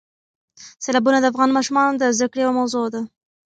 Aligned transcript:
سیلابونه 0.83 1.17
د 1.19 1.25
افغان 1.31 1.49
ماشومانو 1.57 1.99
د 2.01 2.03
زده 2.15 2.27
کړې 2.31 2.41
یوه 2.43 2.57
موضوع 2.59 2.85
ده. 2.93 3.01